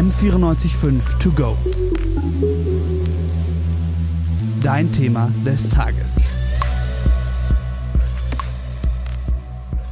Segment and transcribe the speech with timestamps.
[0.00, 1.58] M945 To Go.
[4.62, 6.18] Dein Thema des Tages.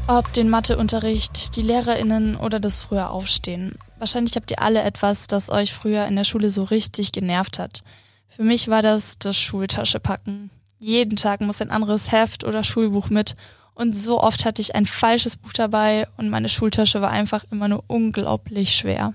[0.06, 3.74] Ob den Matheunterricht, die LehrerInnen oder das frühe Aufstehen.
[3.98, 7.84] Wahrscheinlich habt ihr alle etwas, das euch früher in der Schule so richtig genervt hat.
[8.30, 10.48] Für mich war das das Schultasche packen.
[10.78, 13.36] Jeden Tag muss ein anderes Heft oder Schulbuch mit
[13.74, 17.68] und so oft hatte ich ein falsches Buch dabei und meine Schultasche war einfach immer
[17.68, 19.12] nur unglaublich schwer.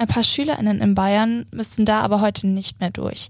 [0.00, 3.28] Ein paar SchülerInnen in Bayern müssten da aber heute nicht mehr durch.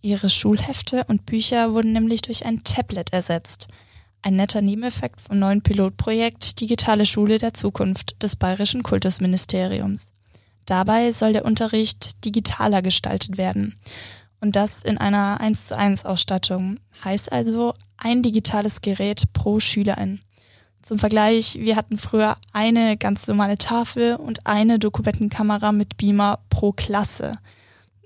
[0.00, 3.68] Ihre Schulhefte und Bücher wurden nämlich durch ein Tablet ersetzt.
[4.22, 10.08] Ein netter Nebeneffekt vom neuen Pilotprojekt Digitale Schule der Zukunft des Bayerischen Kultusministeriums.
[10.66, 13.78] Dabei soll der Unterricht digitaler gestaltet werden.
[14.40, 16.80] Und das in einer 1 zu 1 Ausstattung.
[17.04, 20.18] Heißt also ein digitales Gerät pro Schülerin.
[20.82, 26.72] Zum Vergleich, wir hatten früher eine ganz normale Tafel und eine Dokumentenkamera mit Beamer pro
[26.72, 27.38] Klasse.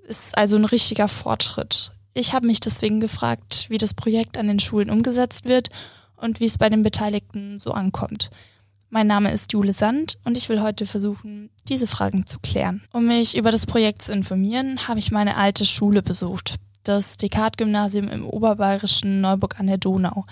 [0.09, 1.93] Ist also ein richtiger Fortschritt.
[2.15, 5.69] Ich habe mich deswegen gefragt, wie das Projekt an den Schulen umgesetzt wird
[6.17, 8.31] und wie es bei den Beteiligten so ankommt.
[8.91, 12.83] Mein Name ist Jule Sand und ich will heute versuchen, diese Fragen zu klären.
[12.93, 18.09] Um mich über das Projekt zu informieren, habe ich meine alte Schule besucht, das Dekat-Gymnasium
[18.09, 20.27] im oberbayerischen Neuburg an der Donau.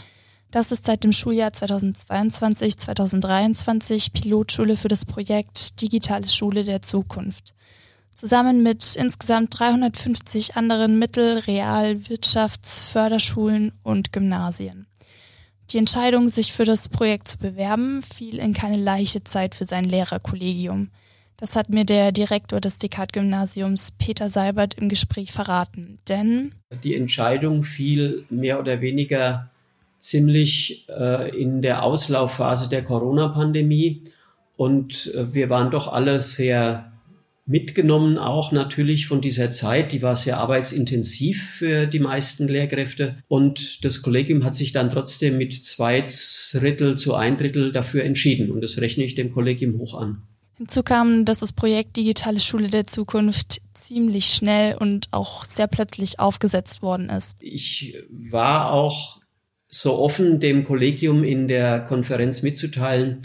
[0.51, 7.55] Das ist seit dem Schuljahr 2022-2023 Pilotschule für das Projekt Digitale Schule der Zukunft.
[8.15, 14.89] Zusammen mit insgesamt 350 anderen Mittel-, Real-, Wirtschafts-, Förderschulen und Gymnasien.
[15.71, 19.85] Die Entscheidung, sich für das Projekt zu bewerben, fiel in keine leichte Zeit für sein
[19.85, 20.91] Lehrerkollegium.
[21.37, 25.99] Das hat mir der Direktor des Dekat-Gymnasiums Peter Seibert im Gespräch verraten.
[26.09, 29.50] Denn die Entscheidung fiel mehr oder weniger
[30.01, 34.01] ziemlich äh, in der Auslaufphase der Corona-Pandemie
[34.57, 36.91] und äh, wir waren doch alle sehr
[37.47, 39.93] mitgenommen auch natürlich von dieser Zeit.
[39.93, 43.17] Die war sehr arbeitsintensiv für die meisten Lehrkräfte.
[43.27, 46.05] Und das Kollegium hat sich dann trotzdem mit zwei
[46.53, 48.53] Drittel zu ein Drittel dafür entschieden.
[48.53, 50.23] Und das rechne ich dem Kollegium hoch an.
[50.59, 56.21] Hinzu kam, dass das Projekt Digitale Schule der Zukunft ziemlich schnell und auch sehr plötzlich
[56.21, 57.39] aufgesetzt worden ist.
[57.41, 59.20] Ich war auch
[59.71, 63.21] so offen, dem Kollegium in der Konferenz mitzuteilen,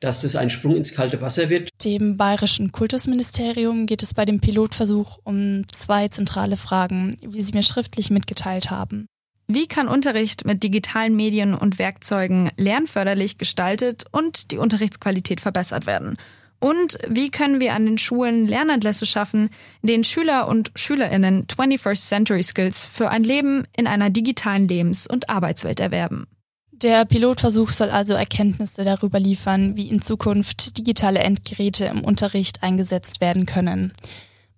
[0.00, 1.70] dass das ein Sprung ins kalte Wasser wird.
[1.82, 7.62] Dem Bayerischen Kultusministerium geht es bei dem Pilotversuch um zwei zentrale Fragen, wie Sie mir
[7.62, 9.06] schriftlich mitgeteilt haben.
[9.48, 16.16] Wie kann Unterricht mit digitalen Medien und Werkzeugen lernförderlich gestaltet und die Unterrichtsqualität verbessert werden?
[16.58, 19.50] Und wie können wir an den Schulen Lernanlässe schaffen,
[19.82, 25.28] denen Schüler und Schülerinnen 21st Century Skills für ein Leben in einer digitalen Lebens- und
[25.28, 26.26] Arbeitswelt erwerben?
[26.72, 33.22] Der Pilotversuch soll also Erkenntnisse darüber liefern, wie in Zukunft digitale Endgeräte im Unterricht eingesetzt
[33.22, 33.92] werden können.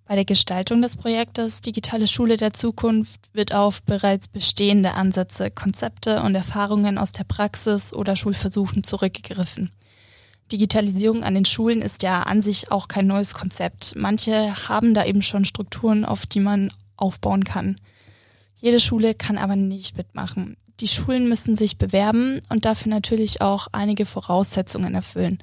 [0.05, 6.23] Bei der Gestaltung des Projektes Digitale Schule der Zukunft wird auf bereits bestehende Ansätze, Konzepte
[6.23, 9.71] und Erfahrungen aus der Praxis oder Schulversuchen zurückgegriffen.
[10.53, 13.95] Digitalisierung an den Schulen ist ja an sich auch kein neues Konzept.
[13.97, 17.77] Manche haben da eben schon Strukturen, auf die man aufbauen kann.
[18.57, 20.57] Jede Schule kann aber nicht mitmachen.
[20.81, 25.39] Die Schulen müssen sich bewerben und dafür natürlich auch einige Voraussetzungen erfüllen.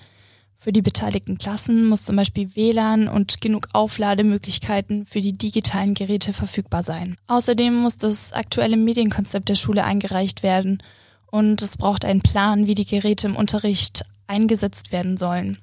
[0.58, 6.34] Für die beteiligten Klassen muss zum Beispiel WLAN und genug Auflademöglichkeiten für die digitalen Geräte
[6.34, 7.18] verfügbar sein.
[7.28, 10.82] Außerdem muss das aktuelle Medienkonzept der Schule eingereicht werden
[11.28, 15.58] und es braucht einen Plan, wie die Geräte im Unterricht eingesetzt werden sollen.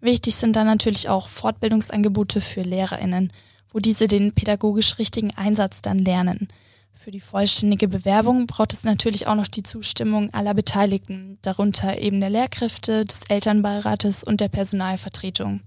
[0.00, 3.32] Wichtig sind dann natürlich auch Fortbildungsangebote für Lehrerinnen,
[3.72, 6.48] wo diese den pädagogisch richtigen Einsatz dann lernen.
[6.94, 12.20] Für die vollständige Bewerbung braucht es natürlich auch noch die Zustimmung aller Beteiligten, darunter eben
[12.20, 15.60] der Lehrkräfte, des Elternbeirates und der Personalvertretung.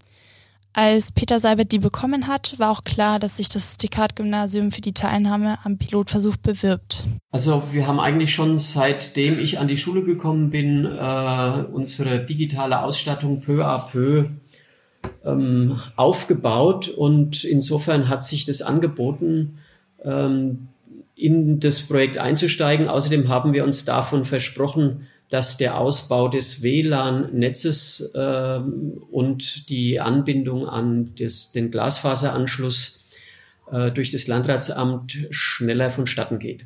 [0.74, 4.94] Als Peter Seibert die bekommen hat, war auch klar, dass sich das Dekat-Gymnasium für die
[4.94, 7.06] Teilnahme am Pilotversuch bewirbt.
[7.32, 12.84] Also wir haben eigentlich schon seitdem ich an die Schule gekommen bin, äh, unsere digitale
[12.84, 14.26] Ausstattung peu à peu
[15.26, 19.58] ähm, aufgebaut und insofern hat sich das angeboten,
[20.04, 20.68] ähm,
[21.16, 22.88] in das Projekt einzusteigen.
[22.88, 28.60] Außerdem haben wir uns davon versprochen, dass der Ausbau des WLAN-Netzes äh,
[29.12, 33.06] und die Anbindung an des, den Glasfaseranschluss
[33.72, 36.66] äh, durch das Landratsamt schneller vonstatten geht.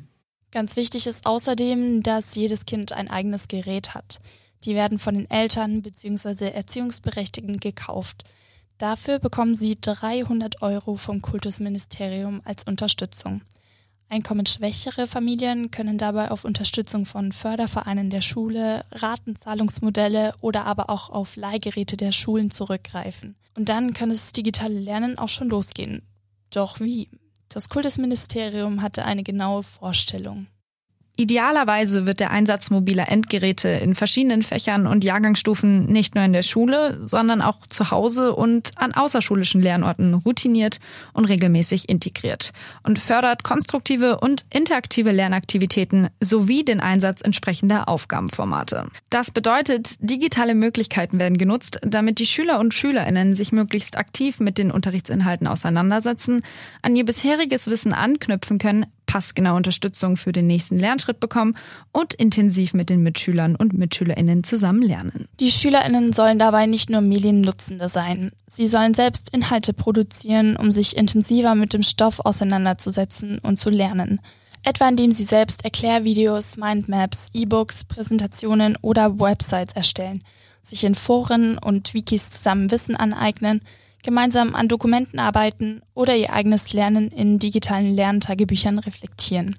[0.50, 4.20] Ganz wichtig ist außerdem, dass jedes Kind ein eigenes Gerät hat.
[4.64, 6.50] Die werden von den Eltern bzw.
[6.50, 8.24] Erziehungsberechtigten gekauft.
[8.78, 13.42] Dafür bekommen sie 300 Euro vom Kultusministerium als Unterstützung.
[14.08, 21.36] Einkommensschwächere Familien können dabei auf Unterstützung von Fördervereinen der Schule, Ratenzahlungsmodelle oder aber auch auf
[21.36, 23.36] Leihgeräte der Schulen zurückgreifen.
[23.56, 26.02] Und dann kann das digitale Lernen auch schon losgehen.
[26.50, 27.08] Doch wie?
[27.48, 30.46] Das Kultusministerium hatte eine genaue Vorstellung.
[31.16, 36.42] Idealerweise wird der Einsatz mobiler Endgeräte in verschiedenen Fächern und Jahrgangsstufen nicht nur in der
[36.42, 40.78] Schule, sondern auch zu Hause und an außerschulischen Lernorten routiniert
[41.12, 42.50] und regelmäßig integriert
[42.82, 48.88] und fördert konstruktive und interaktive Lernaktivitäten sowie den Einsatz entsprechender Aufgabenformate.
[49.10, 54.58] Das bedeutet, digitale Möglichkeiten werden genutzt, damit die Schüler und Schülerinnen sich möglichst aktiv mit
[54.58, 56.40] den Unterrichtsinhalten auseinandersetzen,
[56.82, 61.56] an ihr bisheriges Wissen anknüpfen können, passgenaue Unterstützung für den nächsten Lernschritt bekommen
[61.92, 65.28] und intensiv mit den Mitschülern und Mitschülerinnen zusammen lernen.
[65.38, 68.32] Die Schülerinnen sollen dabei nicht nur Mediennutzende sein.
[68.48, 74.20] Sie sollen selbst Inhalte produzieren, um sich intensiver mit dem Stoff auseinanderzusetzen und zu lernen.
[74.64, 80.24] Etwa indem sie selbst Erklärvideos, Mindmaps, E-Books, Präsentationen oder Websites erstellen,
[80.60, 83.60] sich in Foren und Wikis zusammen Wissen aneignen,
[84.04, 89.56] gemeinsam an Dokumenten arbeiten oder ihr eigenes Lernen in digitalen Lerntagebüchern reflektieren.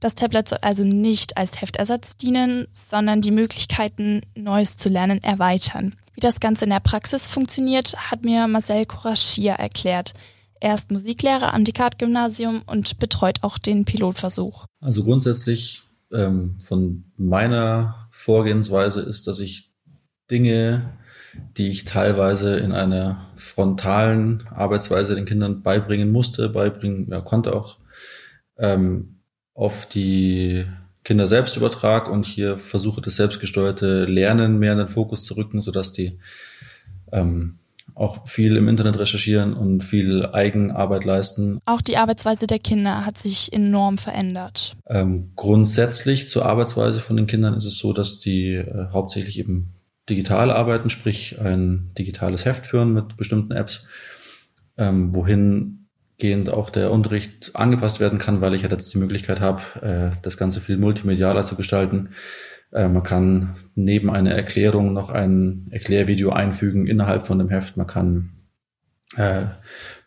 [0.00, 5.94] Das Tablet soll also nicht als Heftersatz dienen, sondern die Möglichkeiten, Neues zu lernen, erweitern.
[6.14, 10.12] Wie das Ganze in der Praxis funktioniert, hat mir Marcel Courachia erklärt.
[10.60, 14.66] Er ist Musiklehrer am Descartes-Gymnasium und betreut auch den Pilotversuch.
[14.80, 19.72] Also grundsätzlich ähm, von meiner Vorgehensweise ist, dass ich
[20.30, 20.98] Dinge
[21.56, 27.78] die ich teilweise in einer frontalen Arbeitsweise den Kindern beibringen musste, beibringen ja, konnte auch,
[28.58, 29.20] ähm,
[29.54, 30.64] auf die
[31.04, 35.60] Kinder selbst übertrag und hier versuche das selbstgesteuerte Lernen mehr in den Fokus zu rücken,
[35.60, 36.18] sodass die
[37.12, 37.58] ähm,
[37.94, 41.60] auch viel im Internet recherchieren und viel Eigenarbeit leisten.
[41.64, 44.76] Auch die Arbeitsweise der Kinder hat sich enorm verändert.
[44.86, 49.75] Ähm, grundsätzlich zur Arbeitsweise von den Kindern ist es so, dass die äh, hauptsächlich eben
[50.08, 53.86] digital arbeiten, sprich ein digitales Heft führen mit bestimmten Apps,
[54.76, 59.62] ähm, wohingehend auch der Unterricht angepasst werden kann, weil ich halt jetzt die Möglichkeit habe,
[59.82, 62.10] äh, das Ganze viel multimedialer zu gestalten.
[62.72, 67.76] Äh, man kann neben einer Erklärung noch ein Erklärvideo einfügen innerhalb von dem Heft.
[67.76, 68.30] Man kann
[69.16, 69.46] äh,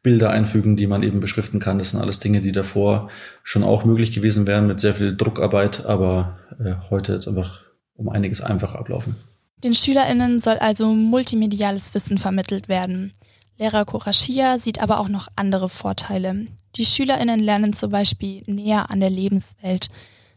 [0.02, 1.78] Bilder einfügen, die man eben beschriften kann.
[1.78, 3.10] Das sind alles Dinge, die davor
[3.44, 7.64] schon auch möglich gewesen wären mit sehr viel Druckarbeit, aber äh, heute jetzt einfach
[7.96, 9.16] um einiges einfacher ablaufen.
[9.64, 13.14] Den SchülerInnen soll also multimediales Wissen vermittelt werden.
[13.58, 16.46] Lehrer Korashia sieht aber auch noch andere Vorteile.
[16.76, 19.90] Die SchülerInnen lernen zum Beispiel näher an der Lebenswelt.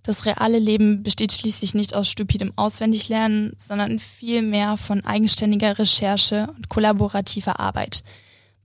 [0.03, 6.49] Das reale Leben besteht schließlich nicht aus stupidem Auswendiglernen, sondern viel mehr von eigenständiger Recherche
[6.57, 8.03] und kollaborativer Arbeit.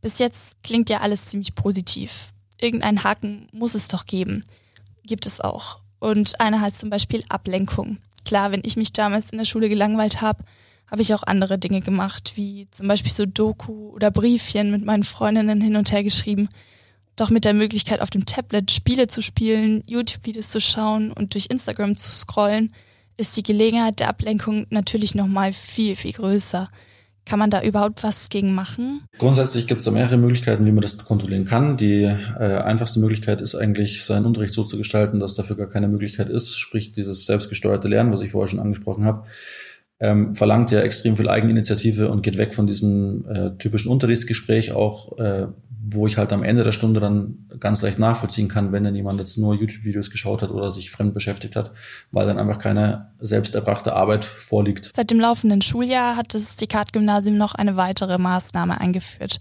[0.02, 2.34] Bis jetzt klingt ja alles ziemlich positiv.
[2.60, 4.44] Irgendein Haken muss es doch geben.
[5.04, 5.78] Gibt es auch.
[6.00, 8.00] Und einer heißt zum Beispiel Ablenkung.
[8.28, 10.44] Klar, wenn ich mich damals in der Schule gelangweilt habe,
[10.92, 15.06] habe ich auch andere Dinge gemacht, wie zum Beispiel so Doku oder Briefchen mit meinen
[15.06, 16.50] Freundinnen hin und her geschrieben.
[17.16, 21.46] Doch mit der Möglichkeit auf dem Tablet Spiele zu spielen, YouTube-Videos zu schauen und durch
[21.50, 22.74] Instagram zu scrollen,
[23.16, 26.70] ist die Gelegenheit der Ablenkung natürlich nochmal viel, viel größer.
[27.28, 29.02] Kann man da überhaupt was gegen machen?
[29.18, 31.76] Grundsätzlich gibt es da mehrere Möglichkeiten, wie man das kontrollieren kann.
[31.76, 35.90] Die äh, einfachste Möglichkeit ist eigentlich, seinen Unterricht so zu gestalten, dass dafür gar keine
[35.90, 39.26] Möglichkeit ist, sprich dieses selbstgesteuerte Lernen, was ich vorher schon angesprochen habe
[40.00, 45.18] ähm, verlangt ja extrem viel Eigeninitiative und geht weg von diesem äh, typischen Unterrichtsgespräch auch,
[45.18, 45.48] äh,
[45.90, 49.20] wo ich halt am Ende der Stunde dann ganz leicht nachvollziehen kann, wenn denn jemand
[49.20, 51.72] jetzt nur YouTube-Videos geschaut hat oder sich fremd beschäftigt hat,
[52.12, 54.92] weil dann einfach keine selbst erbrachte Arbeit vorliegt.
[54.94, 59.40] Seit dem laufenden Schuljahr hat das Descartes-Gymnasium noch eine weitere Maßnahme eingeführt.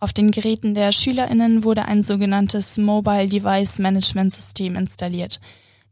[0.00, 5.40] Auf den Geräten der SchülerInnen wurde ein sogenanntes Mobile Device Management System installiert.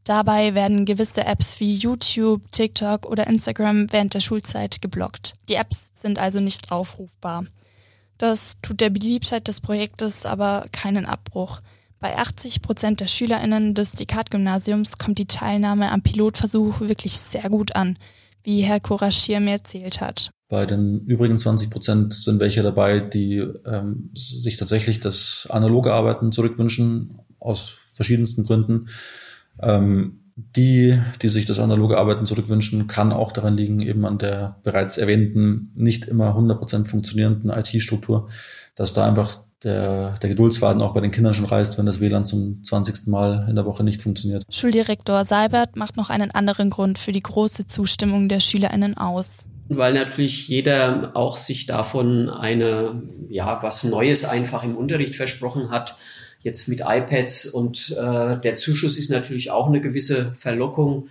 [0.04, 5.34] Dabei werden gewisse Apps wie YouTube, TikTok oder Instagram während der Schulzeit geblockt.
[5.48, 7.44] Die Apps sind also nicht aufrufbar.
[8.18, 11.60] Das tut der Beliebtheit des Projektes aber keinen Abbruch.
[12.00, 17.76] Bei 80 Prozent der SchülerInnen des Descartes-Gymnasiums kommt die Teilnahme am Pilotversuch wirklich sehr gut
[17.76, 17.96] an,
[18.42, 20.30] wie Herr Korashir mir erzählt hat.
[20.48, 26.32] Bei den übrigen 20 Prozent sind welche dabei, die ähm, sich tatsächlich das analoge Arbeiten
[26.32, 28.88] zurückwünschen, aus verschiedensten Gründen.
[29.60, 34.56] Ähm, die, die sich das analoge Arbeiten zurückwünschen, kann auch daran liegen, eben an der
[34.62, 38.28] bereits erwähnten, nicht immer 100% funktionierenden IT-Struktur,
[38.74, 42.24] dass da einfach der, der Geduldsfaden auch bei den Kindern schon reißt, wenn das WLAN
[42.24, 43.06] zum 20.
[43.06, 44.44] Mal in der Woche nicht funktioniert.
[44.50, 49.44] Schuldirektor Seibert macht noch einen anderen Grund für die große Zustimmung der SchülerInnen aus.
[49.68, 55.96] Weil natürlich jeder auch sich davon eine, ja, was Neues einfach im Unterricht versprochen hat
[56.42, 61.08] jetzt mit iPads und äh, der Zuschuss ist natürlich auch eine gewisse Verlockung.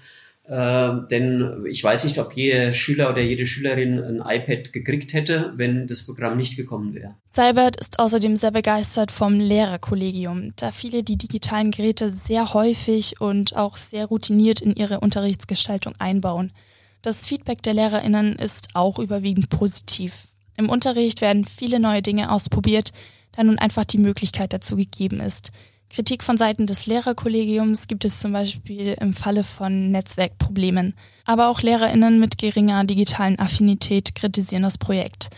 [0.47, 5.53] Äh, denn ich weiß nicht, ob jeder Schüler oder jede Schülerin ein iPad gekriegt hätte,
[5.55, 7.13] wenn das Programm nicht gekommen wäre.
[7.29, 13.55] Seibert ist außerdem sehr begeistert vom Lehrerkollegium, da viele die digitalen Geräte sehr häufig und
[13.55, 16.51] auch sehr routiniert in ihre Unterrichtsgestaltung einbauen.
[17.01, 20.27] Das Feedback der Lehrerinnen ist auch überwiegend positiv.
[20.57, 22.91] Im Unterricht werden viele neue Dinge ausprobiert,
[23.31, 25.51] da nun einfach die Möglichkeit dazu gegeben ist.
[25.89, 30.93] Kritik von Seiten des Lehrerkollegiums gibt es zum Beispiel im Falle von Netzwerkproblemen.
[31.25, 35.29] Aber auch Lehrerinnen mit geringer digitalen Affinität kritisieren das Projekt.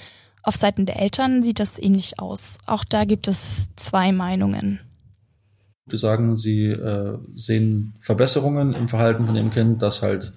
[0.44, 2.60] Auf Seiten der Eltern sieht das ähnlich aus.
[2.68, 4.80] Auch da gibt es zwei Meinungen.
[5.92, 10.34] Die sagen, sie äh, sehen Verbesserungen im Verhalten von ihrem Kind, dass halt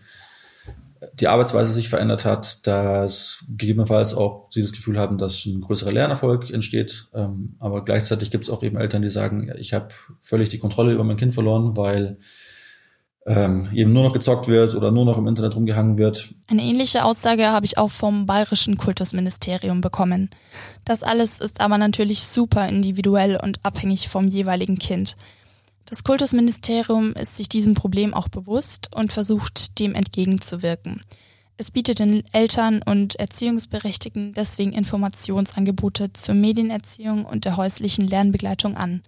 [1.14, 5.92] die Arbeitsweise sich verändert hat, dass gegebenenfalls auch sie das Gefühl haben, dass ein größerer
[5.92, 7.08] Lernerfolg entsteht.
[7.14, 9.88] Ähm, aber gleichzeitig gibt es auch eben Eltern, die sagen, ich habe
[10.20, 12.18] völlig die Kontrolle über mein Kind verloren, weil
[13.26, 16.32] ähm, eben nur noch gezockt wird oder nur noch im Internet rumgehangen wird.
[16.46, 20.30] Eine ähnliche Aussage habe ich auch vom Bayerischen Kultusministerium bekommen.
[20.84, 25.16] Das alles ist aber natürlich super individuell und abhängig vom jeweiligen Kind.
[25.86, 31.00] Das Kultusministerium ist sich diesem Problem auch bewusst und versucht, dem entgegenzuwirken.
[31.58, 39.02] Es bietet den Eltern und Erziehungsberechtigten deswegen Informationsangebote zur Medienerziehung und der häuslichen Lernbegleitung an.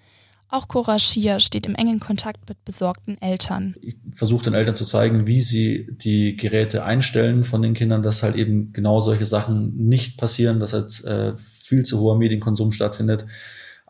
[0.51, 3.75] Auch Cora Schier steht im engen Kontakt mit besorgten Eltern.
[3.83, 8.23] Ich versuche den Eltern zu zeigen, wie sie die Geräte einstellen von den Kindern, dass
[8.23, 13.27] halt eben genau solche Sachen nicht passieren, dass halt äh, viel zu hoher Medienkonsum stattfindet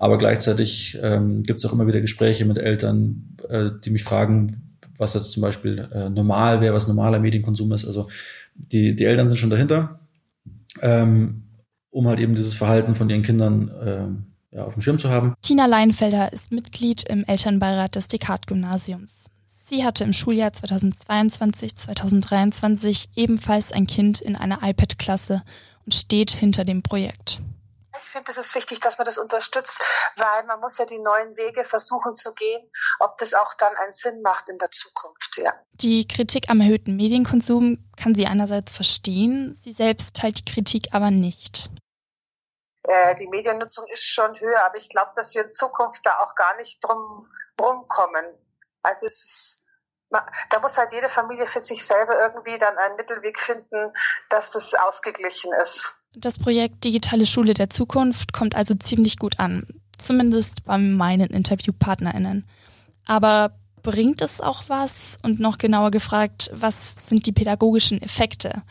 [0.01, 4.79] aber gleichzeitig ähm, gibt es auch immer wieder Gespräche mit Eltern, äh, die mich fragen,
[4.97, 7.85] was jetzt zum Beispiel äh, normal wäre, was normaler Medienkonsum ist.
[7.85, 8.09] Also
[8.55, 9.99] die, die Eltern sind schon dahinter,
[10.83, 11.43] ähm,
[11.91, 15.35] um halt eben dieses Verhalten von ihren Kindern äh, ja, auf dem Schirm zu haben.
[15.43, 19.25] Tina Leinfelder ist Mitglied im Elternbeirat des Descartes-Gymnasiums.
[19.47, 25.43] Sie hatte im Schuljahr 2022-2023 ebenfalls ein Kind in einer iPad-Klasse
[25.85, 27.41] und steht hinter dem Projekt
[28.09, 29.83] finde, es ist wichtig, dass man das unterstützt,
[30.17, 33.93] weil man muss ja die neuen Wege versuchen zu gehen, ob das auch dann einen
[33.93, 35.55] Sinn macht in der Zukunft, ja.
[35.73, 41.11] Die Kritik am erhöhten Medienkonsum kann sie einerseits verstehen, sie selbst teilt die Kritik aber
[41.11, 41.71] nicht.
[42.85, 46.35] Äh, die Mediennutzung ist schon höher, aber ich glaube, dass wir in Zukunft da auch
[46.35, 48.25] gar nicht drum rumkommen.
[48.83, 49.65] Also es
[50.11, 53.93] da muss halt jede Familie für sich selber irgendwie dann einen Mittelweg finden,
[54.31, 55.98] dass das ausgeglichen ist.
[56.15, 59.67] Das Projekt Digitale Schule der Zukunft kommt also ziemlich gut an,
[59.99, 62.47] zumindest bei meinen InterviewpartnerInnen.
[63.05, 65.19] Aber bringt es auch was?
[65.23, 68.63] Und noch genauer gefragt, was sind die pädagogischen Effekte?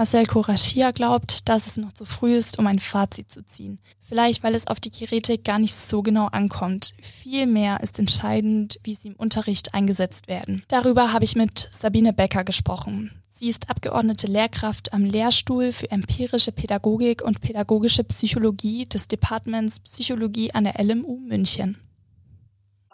[0.00, 3.78] Marcel Korashia glaubt, dass es noch zu früh ist, um ein Fazit zu ziehen.
[4.00, 6.94] Vielleicht, weil es auf die Geräte gar nicht so genau ankommt.
[7.02, 10.62] Vielmehr ist entscheidend, wie sie im Unterricht eingesetzt werden.
[10.68, 13.10] Darüber habe ich mit Sabine Becker gesprochen.
[13.28, 20.50] Sie ist abgeordnete Lehrkraft am Lehrstuhl für empirische Pädagogik und pädagogische Psychologie des Departments Psychologie
[20.54, 21.76] an der LMU München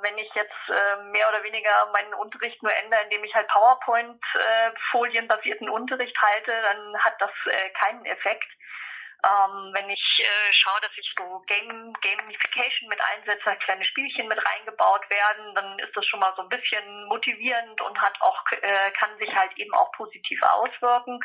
[0.07, 5.67] wenn ich jetzt äh, mehr oder weniger meinen Unterricht nur ändere, indem ich halt PowerPoint-folienbasierten
[5.67, 8.47] äh, Unterricht halte, dann hat das äh, keinen Effekt.
[9.27, 14.39] Ähm, wenn ich äh, schaue, dass ich so Game, Gamification mit einsetze, kleine Spielchen mit
[14.39, 18.91] reingebaut werden, dann ist das schon mal so ein bisschen motivierend und hat auch, äh,
[18.93, 21.19] kann sich halt eben auch positiv auswirken.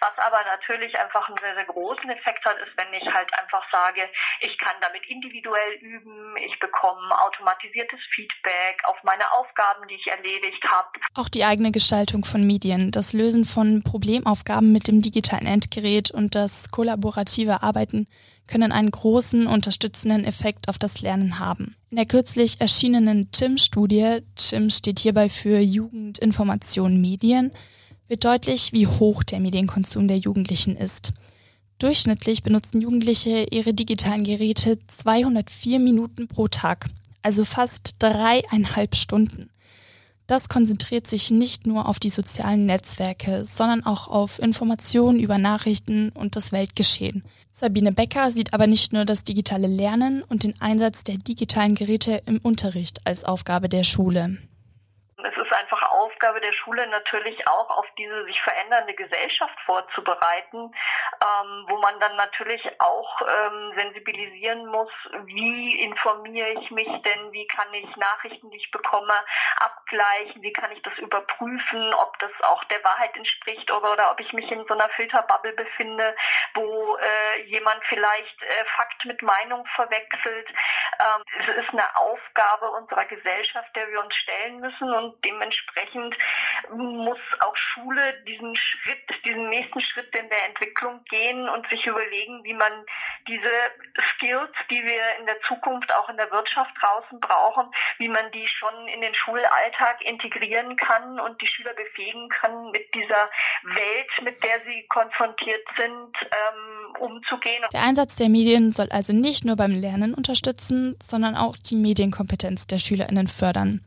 [0.00, 3.64] Was aber natürlich einfach einen sehr, sehr großen Effekt hat, ist, wenn ich halt einfach
[3.72, 4.08] sage,
[4.40, 10.62] ich kann damit individuell üben, ich bekomme automatisiertes Feedback auf meine Aufgaben, die ich erledigt
[10.70, 10.88] habe.
[11.14, 16.34] Auch die eigene Gestaltung von Medien, das Lösen von Problemaufgaben mit dem digitalen Endgerät und
[16.34, 18.06] das kollaborative aktive Arbeiten
[18.46, 21.76] können einen großen unterstützenden Effekt auf das Lernen haben.
[21.90, 27.52] In der kürzlich erschienenen TIM-Studie, TIM steht hierbei für Jugend, Information, Medien,
[28.08, 31.12] wird deutlich, wie hoch der Medienkonsum der Jugendlichen ist.
[31.78, 36.86] Durchschnittlich benutzen Jugendliche ihre digitalen Geräte 204 Minuten pro Tag,
[37.22, 39.50] also fast dreieinhalb Stunden.
[40.28, 46.10] Das konzentriert sich nicht nur auf die sozialen Netzwerke, sondern auch auf Informationen über Nachrichten
[46.10, 47.24] und das Weltgeschehen.
[47.50, 52.20] Sabine Becker sieht aber nicht nur das digitale Lernen und den Einsatz der digitalen Geräte
[52.26, 54.36] im Unterricht als Aufgabe der Schule.
[55.16, 55.87] Es ist einfach
[56.18, 62.16] Aufgabe der Schule natürlich auch auf diese sich verändernde Gesellschaft vorzubereiten, ähm, wo man dann
[62.16, 64.90] natürlich auch ähm, sensibilisieren muss,
[65.26, 69.14] wie informiere ich mich denn, wie kann ich Nachrichten, die ich bekomme,
[69.60, 74.18] abgleichen, wie kann ich das überprüfen, ob das auch der Wahrheit entspricht oder, oder ob
[74.18, 76.16] ich mich in so einer Filterbubble befinde,
[76.54, 80.48] wo äh, jemand vielleicht äh, Fakt mit Meinung verwechselt.
[80.98, 86.07] Ähm, es ist eine Aufgabe unserer Gesellschaft, der wir uns stellen müssen und dementsprechend
[86.70, 92.42] muss auch Schule diesen Schritt, diesen nächsten Schritt in der Entwicklung gehen und sich überlegen,
[92.44, 92.72] wie man
[93.26, 93.50] diese
[94.14, 98.46] Skills, die wir in der Zukunft auch in der Wirtschaft draußen brauchen, wie man die
[98.48, 103.30] schon in den Schulalltag integrieren kann und die Schüler befähigen kann, mit dieser
[103.64, 107.64] Welt, mit der sie konfrontiert sind, ähm, umzugehen.
[107.72, 112.66] Der Einsatz der Medien soll also nicht nur beim Lernen unterstützen, sondern auch die Medienkompetenz
[112.66, 113.80] der SchülerInnen fördern.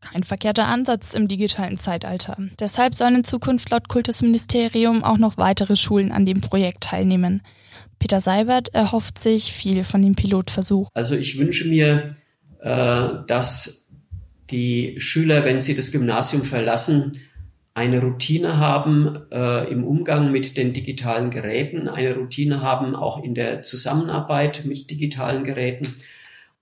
[0.00, 2.36] Kein verkehrter Ansatz im digitalen Zeitalter.
[2.60, 7.42] Deshalb sollen in Zukunft laut Kultusministerium auch noch weitere Schulen an dem Projekt teilnehmen.
[7.98, 10.88] Peter Seibert erhofft sich viel von dem Pilotversuch.
[10.94, 12.12] Also ich wünsche mir,
[12.60, 13.88] äh, dass
[14.50, 17.18] die Schüler, wenn sie das Gymnasium verlassen,
[17.74, 23.34] eine Routine haben äh, im Umgang mit den digitalen Geräten, eine Routine haben auch in
[23.34, 25.86] der Zusammenarbeit mit digitalen Geräten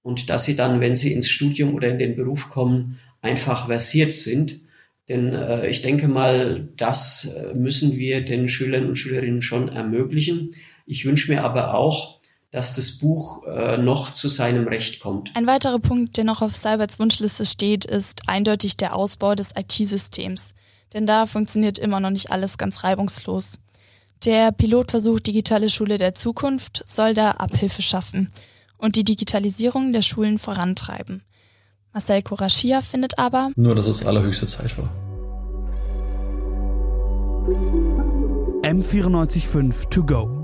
[0.03, 4.13] und dass sie dann, wenn sie ins Studium oder in den Beruf kommen, einfach versiert
[4.13, 4.61] sind.
[5.09, 10.51] Denn äh, ich denke mal, das äh, müssen wir den Schülern und Schülerinnen schon ermöglichen.
[10.85, 12.21] Ich wünsche mir aber auch,
[12.51, 15.35] dass das Buch äh, noch zu seinem Recht kommt.
[15.37, 20.55] Ein weiterer Punkt, der noch auf Cyberts Wunschliste steht, ist eindeutig der Ausbau des IT-Systems.
[20.93, 23.59] Denn da funktioniert immer noch nicht alles ganz reibungslos.
[24.25, 28.31] Der Pilotversuch Digitale Schule der Zukunft soll da Abhilfe schaffen
[28.79, 31.23] und die Digitalisierung der Schulen vorantreiben.
[31.97, 34.91] Marcel Korashia findet aber, nur dass es allerhöchste Zeit war.
[38.63, 40.43] M945 to go.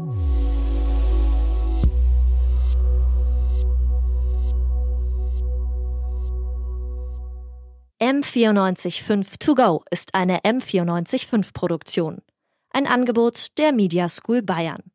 [8.00, 12.22] M945 To Go ist eine M945 Produktion.
[12.70, 14.91] Ein Angebot der Media School Bayern.